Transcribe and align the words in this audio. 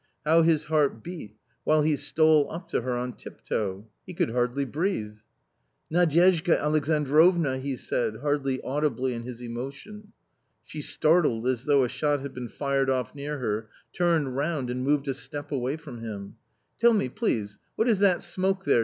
How 0.25 0.41
his 0.41 0.63
heart 0.63 1.03
beat, 1.03 1.35
while 1.63 1.83
he 1.83 1.95
stole 1.95 2.51
up 2.51 2.67
to 2.69 2.81
her 2.81 2.93
on 2.97 3.13
tiptoe! 3.13 3.87
He 4.03 4.15
could 4.15 4.31
hardly 4.31 4.65
breathe!" 4.65 5.17
Nadyezhda 5.93 6.59
Alexandrovna!" 6.59 7.59
he 7.59 7.75
said, 7.77 8.15
hardly 8.21 8.59
audibly 8.63 9.13
in 9.13 9.25
his 9.25 9.41
emotion. 9.41 10.11
She 10.65 10.81
startled 10.81 11.47
as 11.47 11.65
though 11.65 11.83
a 11.83 11.87
shot 11.87 12.21
had 12.21 12.33
been 12.33 12.49
fired 12.49 12.89
off 12.89 13.13
near 13.13 13.37
her, 13.37 13.69
turned 13.93 14.35
round, 14.35 14.71
and 14.71 14.83
moved 14.83 15.07
a 15.07 15.13
step 15.13 15.51
away 15.51 15.77
from 15.77 15.99
him." 16.01 16.33
Tell 16.79 16.93
me, 16.93 17.07
please, 17.07 17.59
what 17.75 17.87
is 17.87 17.99
that 17.99 18.23
smoke 18.23 18.63
there 18.65 18.79